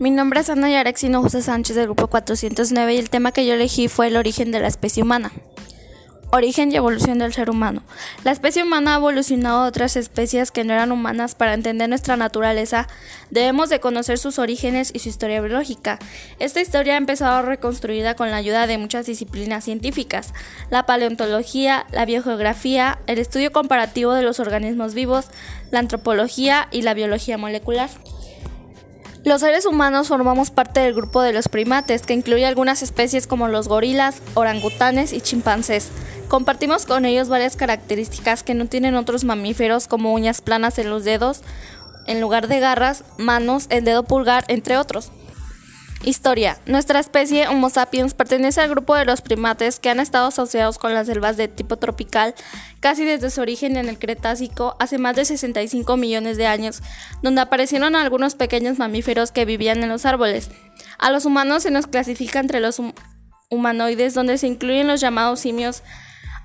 Mi 0.00 0.10
nombre 0.10 0.38
es 0.38 0.48
Ana 0.48 0.70
Yarexino 0.70 1.22
José 1.22 1.42
Sánchez 1.42 1.74
del 1.74 1.86
grupo 1.86 2.06
409 2.06 2.94
y 2.94 2.98
el 2.98 3.10
tema 3.10 3.32
que 3.32 3.44
yo 3.44 3.54
elegí 3.54 3.88
fue 3.88 4.06
el 4.06 4.16
origen 4.16 4.52
de 4.52 4.60
la 4.60 4.68
especie 4.68 5.02
humana. 5.02 5.32
Origen 6.30 6.70
y 6.70 6.76
evolución 6.76 7.18
del 7.18 7.32
ser 7.32 7.50
humano. 7.50 7.82
La 8.22 8.30
especie 8.30 8.62
humana 8.62 8.94
ha 8.94 8.98
evolucionado 8.98 9.64
a 9.64 9.66
otras 9.66 9.96
especies 9.96 10.52
que 10.52 10.62
no 10.62 10.72
eran 10.72 10.92
humanas 10.92 11.34
para 11.34 11.52
entender 11.52 11.88
nuestra 11.88 12.16
naturaleza. 12.16 12.86
Debemos 13.30 13.70
de 13.70 13.80
conocer 13.80 14.18
sus 14.18 14.38
orígenes 14.38 14.92
y 14.94 15.00
su 15.00 15.08
historia 15.08 15.40
biológica. 15.40 15.98
Esta 16.38 16.60
historia 16.60 16.94
ha 16.94 16.98
empezado 16.98 17.42
reconstruida 17.42 18.14
con 18.14 18.30
la 18.30 18.36
ayuda 18.36 18.68
de 18.68 18.78
muchas 18.78 19.04
disciplinas 19.06 19.64
científicas, 19.64 20.32
la 20.70 20.86
paleontología, 20.86 21.86
la 21.90 22.04
biogeografía, 22.04 23.00
el 23.08 23.18
estudio 23.18 23.50
comparativo 23.50 24.14
de 24.14 24.22
los 24.22 24.38
organismos 24.38 24.94
vivos, 24.94 25.26
la 25.72 25.80
antropología 25.80 26.68
y 26.70 26.82
la 26.82 26.94
biología 26.94 27.36
molecular. 27.36 27.90
Los 29.24 29.40
seres 29.40 29.66
humanos 29.66 30.08
formamos 30.08 30.50
parte 30.50 30.80
del 30.80 30.94
grupo 30.94 31.22
de 31.22 31.32
los 31.32 31.48
primates, 31.48 32.02
que 32.02 32.14
incluye 32.14 32.46
algunas 32.46 32.82
especies 32.82 33.26
como 33.26 33.48
los 33.48 33.68
gorilas, 33.68 34.22
orangutanes 34.34 35.12
y 35.12 35.20
chimpancés. 35.20 35.88
Compartimos 36.28 36.86
con 36.86 37.04
ellos 37.04 37.28
varias 37.28 37.56
características 37.56 38.42
que 38.42 38.54
no 38.54 38.66
tienen 38.66 38.94
otros 38.94 39.24
mamíferos 39.24 39.88
como 39.88 40.14
uñas 40.14 40.40
planas 40.40 40.78
en 40.78 40.88
los 40.88 41.04
dedos, 41.04 41.42
en 42.06 42.20
lugar 42.20 42.48
de 42.48 42.60
garras, 42.60 43.04
manos, 43.18 43.66
el 43.70 43.84
dedo 43.84 44.04
pulgar, 44.04 44.44
entre 44.48 44.78
otros. 44.78 45.10
Historia. 46.04 46.58
Nuestra 46.66 47.00
especie 47.00 47.48
Homo 47.48 47.70
sapiens 47.70 48.14
pertenece 48.14 48.60
al 48.60 48.70
grupo 48.70 48.94
de 48.94 49.04
los 49.04 49.20
primates 49.20 49.80
que 49.80 49.90
han 49.90 49.98
estado 49.98 50.28
asociados 50.28 50.78
con 50.78 50.94
las 50.94 51.08
selvas 51.08 51.36
de 51.36 51.48
tipo 51.48 51.76
tropical 51.76 52.34
casi 52.78 53.04
desde 53.04 53.30
su 53.30 53.40
origen 53.40 53.76
en 53.76 53.88
el 53.88 53.98
Cretácico 53.98 54.76
hace 54.78 54.98
más 54.98 55.16
de 55.16 55.24
65 55.24 55.96
millones 55.96 56.36
de 56.36 56.46
años, 56.46 56.82
donde 57.20 57.40
aparecieron 57.40 57.96
algunos 57.96 58.36
pequeños 58.36 58.78
mamíferos 58.78 59.32
que 59.32 59.44
vivían 59.44 59.82
en 59.82 59.88
los 59.88 60.06
árboles. 60.06 60.50
A 60.98 61.10
los 61.10 61.24
humanos 61.24 61.64
se 61.64 61.72
nos 61.72 61.88
clasifica 61.88 62.38
entre 62.38 62.60
los 62.60 62.80
humanoides 63.50 64.14
donde 64.14 64.38
se 64.38 64.46
incluyen 64.46 64.86
los 64.86 65.00
llamados 65.00 65.40
simios 65.40 65.82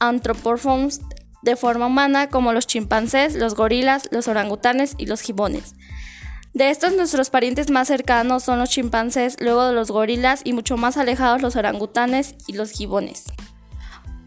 antropomorphos 0.00 1.00
de 1.42 1.56
forma 1.56 1.86
humana 1.86 2.28
como 2.28 2.54
los 2.54 2.66
chimpancés, 2.66 3.34
los 3.34 3.54
gorilas, 3.54 4.08
los 4.10 4.26
orangutanes 4.26 4.94
y 4.96 5.04
los 5.04 5.20
gibones. 5.20 5.74
De 6.54 6.70
estos 6.70 6.94
nuestros 6.94 7.30
parientes 7.30 7.68
más 7.68 7.88
cercanos 7.88 8.44
son 8.44 8.60
los 8.60 8.70
chimpancés, 8.70 9.36
luego 9.40 9.66
de 9.66 9.72
los 9.72 9.90
gorilas 9.90 10.40
y 10.44 10.52
mucho 10.52 10.76
más 10.76 10.96
alejados 10.96 11.42
los 11.42 11.56
orangutanes 11.56 12.36
y 12.46 12.52
los 12.52 12.70
gibones. 12.70 13.24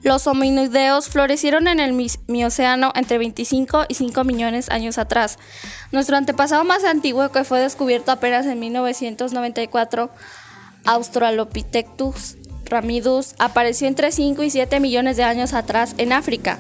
Los 0.04 0.28
hominoideos 0.28 1.08
florecieron 1.08 1.70
en 1.70 1.80
el 1.80 1.94
Mioceno 2.28 2.92
entre 2.96 3.18
25 3.18 3.86
y 3.88 3.94
5 3.94 4.26
millones 4.26 4.66
de 4.66 4.76
años 4.76 4.98
atrás. 4.98 5.40
Nuestro 5.94 6.18
antepasado 6.18 6.66
más 6.66 6.84
antiguo, 6.84 7.32
que 7.32 7.46
fue 7.46 7.62
descubierto 7.62 8.12
apenas 8.12 8.46
en 8.46 8.60
1994, 8.60 10.10
Australopithecus 10.84 12.36
ramidus, 12.66 13.36
apareció 13.40 13.88
entre 13.88 14.12
5 14.12 14.44
y 14.44 14.50
7 14.50 14.82
millones 14.82 15.16
de 15.16 15.24
años 15.24 15.54
atrás 15.54 15.96
en 15.98 16.12
África 16.12 16.60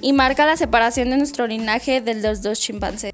y 0.00 0.12
marca 0.12 0.46
la 0.46 0.56
separación 0.56 1.10
de 1.10 1.16
nuestro 1.16 1.48
linaje 1.48 2.00
de 2.00 2.14
los 2.14 2.40
dos 2.42 2.60
chimpancés 2.60 3.12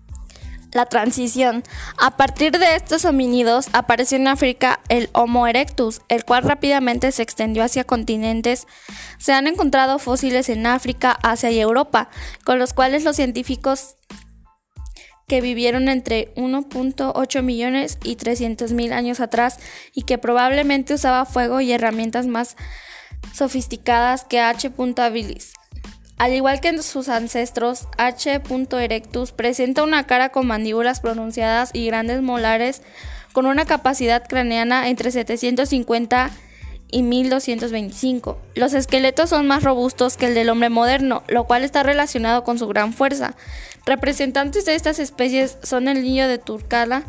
la 0.75 0.87
transición. 0.87 1.63
A 1.97 2.17
partir 2.17 2.59
de 2.59 2.77
estos 2.77 3.07
homínidos 3.07 3.69
apareció 3.73 4.19
en 4.19 4.29
África 4.29 4.81
el 4.89 5.09
Homo 5.13 5.47
erectus, 5.47 6.03
el 6.09 6.25
cual 6.25 6.43
rápidamente 6.43 7.11
se 7.13 7.23
extendió 7.23 7.65
hacia 7.65 7.85
continentes. 7.85 8.67
Se 9.19 9.33
han 9.33 9.47
encontrado 9.47 9.99
fósiles 9.99 10.51
en 10.51 10.67
África, 10.67 11.19
Asia 11.23 11.51
y 11.51 11.61
Europa, 11.61 12.11
con 12.45 12.59
los 12.59 12.75
cuales 12.75 13.05
los 13.05 13.17
científicos 13.17 13.97
que 15.27 15.41
vivieron 15.41 15.89
entre 15.89 16.35
1.8 16.35 17.43
millones 17.43 17.99
y 18.03 18.17
300 18.17 18.73
mil 18.73 18.93
años 18.93 19.21
atrás 19.21 19.59
y 19.95 20.03
que 20.03 20.19
probablemente 20.19 20.95
usaba 20.95 21.25
fuego 21.25 21.61
y 21.61 21.73
herramientas 21.73 22.27
más 22.27 22.57
sofisticadas 23.33 24.25
que 24.25 24.41
H. 24.41 24.73
habilis. 24.99 25.55
Al 26.25 26.33
igual 26.33 26.63
que 26.63 26.69
en 26.69 26.83
sus 26.83 27.11
ancestros, 27.11 27.87
H. 27.99 28.41
erectus 28.81 29.33
presenta 29.33 29.83
una 29.83 30.07
cara 30.07 30.31
con 30.31 30.47
mandíbulas 30.47 31.01
pronunciadas 31.01 31.69
y 31.75 31.85
grandes 31.85 32.23
molares 32.23 32.81
con 33.35 33.45
una 33.45 33.67
capacidad 33.67 34.27
craneana 34.27 34.89
entre 34.89 35.11
750 35.11 36.31
y 36.91 37.03
1225. 37.03 38.39
Los 38.55 38.73
esqueletos 38.73 39.29
son 39.29 39.47
más 39.47 39.65
robustos 39.65 40.17
que 40.17 40.25
el 40.25 40.35
del 40.35 40.49
hombre 40.49 40.71
moderno, 40.71 41.25
lo 41.29 41.45
cual 41.45 41.63
está 41.63 41.83
relacionado 41.83 42.43
con 42.43 42.59
su 42.59 42.69
gran 42.69 42.95
fuerza. 42.95 43.35
Representantes 43.85 44.65
de 44.65 44.77
estas 44.77 45.01
especies 45.01 45.59
son 45.63 45.89
el 45.89 46.03
niño 46.03 46.27
de 46.27 46.39
Turcala 46.39 47.03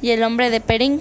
y 0.00 0.10
el 0.10 0.22
hombre 0.22 0.48
de 0.48 0.60
Perín 0.60 1.00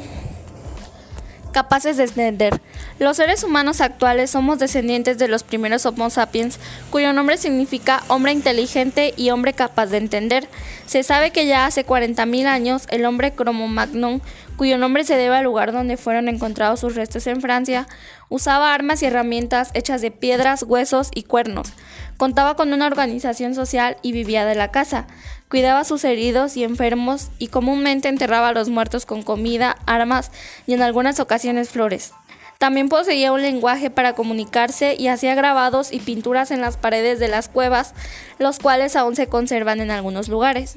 capaces 1.51 1.97
de 1.97 2.03
entender. 2.03 2.59
Los 2.99 3.17
seres 3.17 3.43
humanos 3.43 3.81
actuales 3.81 4.29
somos 4.29 4.59
descendientes 4.59 5.17
de 5.17 5.27
los 5.27 5.43
primeros 5.43 5.85
Homo 5.85 6.09
sapiens, 6.09 6.59
cuyo 6.89 7.13
nombre 7.13 7.37
significa 7.37 8.03
hombre 8.07 8.31
inteligente 8.31 9.13
y 9.15 9.29
hombre 9.29 9.53
capaz 9.53 9.87
de 9.87 9.97
entender. 9.97 10.47
Se 10.85 11.03
sabe 11.03 11.31
que 11.31 11.45
ya 11.45 11.65
hace 11.65 11.85
40.000 11.85 12.45
años 12.45 12.87
el 12.89 13.05
hombre 13.05 13.33
Cro-Magnon, 13.33 14.21
cuyo 14.55 14.77
nombre 14.77 15.03
se 15.03 15.15
debe 15.15 15.37
al 15.37 15.45
lugar 15.45 15.71
donde 15.71 15.97
fueron 15.97 16.27
encontrados 16.27 16.81
sus 16.81 16.95
restos 16.95 17.27
en 17.27 17.41
Francia, 17.41 17.87
usaba 18.27 18.73
armas 18.73 19.01
y 19.01 19.05
herramientas 19.05 19.71
hechas 19.73 20.01
de 20.01 20.11
piedras, 20.11 20.63
huesos 20.63 21.09
y 21.13 21.23
cuernos. 21.23 21.73
Contaba 22.19 22.55
con 22.55 22.73
una 22.73 22.85
organización 22.85 23.55
social 23.55 23.95
y 24.01 24.11
vivía 24.11 24.45
de 24.45 24.53
la 24.53 24.71
casa. 24.71 25.07
Cuidaba 25.47 25.79
a 25.79 25.85
sus 25.85 26.03
heridos 26.03 26.57
y 26.57 26.65
enfermos 26.65 27.29
y 27.39 27.47
comúnmente 27.47 28.09
enterraba 28.09 28.49
a 28.49 28.51
los 28.53 28.67
muertos 28.67 29.05
con 29.05 29.23
comida, 29.23 29.77
armas 29.85 30.29
y 30.67 30.73
en 30.73 30.81
algunas 30.81 31.21
ocasiones 31.21 31.69
flores. 31.69 32.11
También 32.57 32.89
poseía 32.89 33.31
un 33.31 33.41
lenguaje 33.41 33.89
para 33.89 34.15
comunicarse 34.15 34.97
y 34.99 35.07
hacía 35.07 35.33
grabados 35.33 35.93
y 35.93 35.99
pinturas 35.99 36.51
en 36.51 36.59
las 36.59 36.75
paredes 36.75 37.19
de 37.19 37.29
las 37.29 37.47
cuevas, 37.47 37.93
los 38.37 38.59
cuales 38.59 38.97
aún 38.97 39.15
se 39.15 39.27
conservan 39.27 39.79
en 39.79 39.89
algunos 39.89 40.27
lugares. 40.27 40.75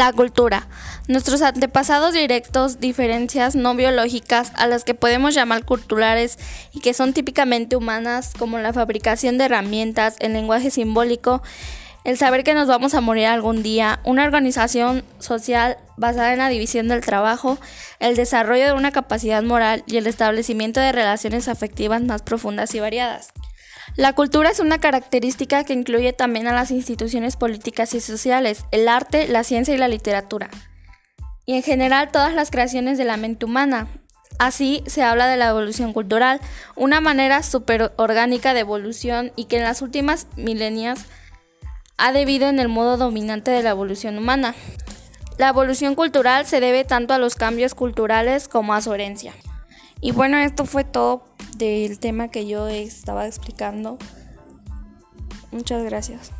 La 0.00 0.14
cultura. 0.14 0.66
Nuestros 1.08 1.42
antepasados 1.42 2.14
directos, 2.14 2.80
diferencias 2.80 3.54
no 3.54 3.74
biológicas 3.74 4.50
a 4.56 4.66
las 4.66 4.82
que 4.82 4.94
podemos 4.94 5.34
llamar 5.34 5.66
culturales 5.66 6.38
y 6.72 6.80
que 6.80 6.94
son 6.94 7.12
típicamente 7.12 7.76
humanas, 7.76 8.32
como 8.38 8.58
la 8.58 8.72
fabricación 8.72 9.36
de 9.36 9.44
herramientas, 9.44 10.16
el 10.20 10.32
lenguaje 10.32 10.70
simbólico, 10.70 11.42
el 12.04 12.16
saber 12.16 12.44
que 12.44 12.54
nos 12.54 12.66
vamos 12.66 12.94
a 12.94 13.02
morir 13.02 13.26
algún 13.26 13.62
día, 13.62 14.00
una 14.04 14.24
organización 14.24 15.04
social 15.18 15.76
basada 15.98 16.32
en 16.32 16.38
la 16.38 16.48
división 16.48 16.88
del 16.88 17.04
trabajo, 17.04 17.58
el 17.98 18.16
desarrollo 18.16 18.64
de 18.64 18.72
una 18.72 18.92
capacidad 18.92 19.42
moral 19.42 19.84
y 19.86 19.98
el 19.98 20.06
establecimiento 20.06 20.80
de 20.80 20.92
relaciones 20.92 21.46
afectivas 21.46 22.00
más 22.00 22.22
profundas 22.22 22.74
y 22.74 22.80
variadas. 22.80 23.34
La 23.96 24.12
cultura 24.12 24.50
es 24.50 24.60
una 24.60 24.78
característica 24.78 25.64
que 25.64 25.72
incluye 25.72 26.12
también 26.12 26.46
a 26.46 26.54
las 26.54 26.70
instituciones 26.70 27.36
políticas 27.36 27.92
y 27.94 28.00
sociales, 28.00 28.64
el 28.70 28.88
arte, 28.88 29.28
la 29.28 29.44
ciencia 29.44 29.74
y 29.74 29.78
la 29.78 29.88
literatura, 29.88 30.48
y 31.44 31.54
en 31.54 31.62
general 31.62 32.10
todas 32.12 32.32
las 32.32 32.50
creaciones 32.50 32.98
de 32.98 33.04
la 33.04 33.16
mente 33.16 33.44
humana. 33.44 33.88
Así 34.38 34.82
se 34.86 35.02
habla 35.02 35.26
de 35.26 35.36
la 35.36 35.48
evolución 35.48 35.92
cultural, 35.92 36.40
una 36.76 37.00
manera 37.00 37.42
superorgánica 37.42 38.54
de 38.54 38.60
evolución 38.60 39.32
y 39.36 39.46
que 39.46 39.58
en 39.58 39.64
las 39.64 39.82
últimas 39.82 40.28
milenias 40.36 41.06
ha 41.98 42.12
debido 42.12 42.48
en 42.48 42.58
el 42.60 42.68
modo 42.68 42.96
dominante 42.96 43.50
de 43.50 43.62
la 43.62 43.70
evolución 43.70 44.16
humana. 44.16 44.54
La 45.36 45.48
evolución 45.48 45.94
cultural 45.94 46.46
se 46.46 46.60
debe 46.60 46.84
tanto 46.84 47.12
a 47.12 47.18
los 47.18 47.34
cambios 47.34 47.74
culturales 47.74 48.48
como 48.48 48.72
a 48.72 48.80
su 48.80 48.94
herencia. 48.94 49.34
Y 50.00 50.12
bueno, 50.12 50.38
esto 50.38 50.64
fue 50.64 50.84
todo 50.84 51.24
del 51.56 51.98
tema 51.98 52.28
que 52.28 52.46
yo 52.46 52.68
estaba 52.68 53.26
explicando. 53.26 53.98
Muchas 55.52 55.84
gracias. 55.84 56.30